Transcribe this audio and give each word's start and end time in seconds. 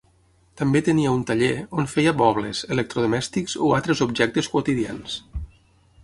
També 0.59 0.79
tenia 0.85 1.09
un 1.17 1.19
taller 1.31 1.49
on 1.81 1.89
feia 1.91 2.13
mobles, 2.21 2.61
electrodomèstics 2.75 3.55
o 3.67 3.69
altres 3.81 4.01
objectes 4.07 4.49
quotidians. 4.55 5.19